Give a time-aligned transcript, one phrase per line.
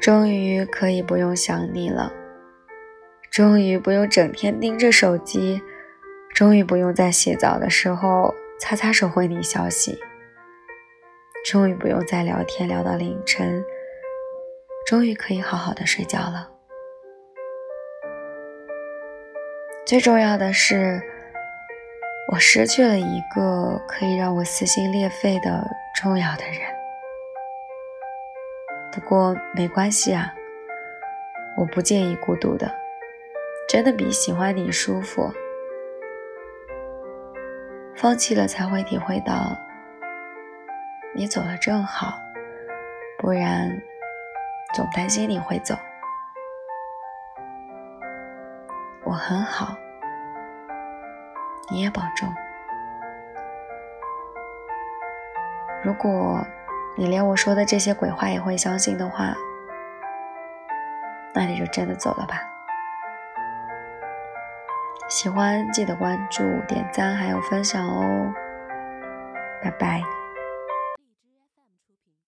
[0.00, 2.12] 终于可以不用想你了，
[3.30, 5.60] 终于不用整天盯着手机，
[6.34, 9.98] 终于不用在洗澡的时候擦擦手回你消息，
[11.44, 13.62] 终于不用再聊天聊到凌晨，
[14.86, 16.48] 终于可以好好的睡觉了。
[19.84, 21.02] 最重要的是，
[22.32, 26.77] 我失去了一个可以让我撕心裂肺的重要的人。
[28.90, 30.34] 不过没关系啊，
[31.56, 32.74] 我不介意孤独的，
[33.68, 35.32] 真的比喜欢你舒服。
[37.94, 39.56] 放弃了才会体会到，
[41.14, 42.18] 你走了正好，
[43.18, 43.70] 不然
[44.74, 45.74] 总担心你会走。
[49.04, 49.76] 我很好，
[51.70, 52.28] 你也保重。
[55.84, 56.44] 如果。
[56.98, 59.32] 你连我说的这些鬼话也会相信的话，
[61.32, 62.42] 那你就真的走了吧。
[65.08, 68.34] 喜欢记得关注、点赞还有分享哦，
[69.62, 70.02] 拜拜。